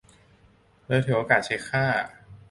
[0.87, 1.85] เลยถือโอกาสเช็คค่า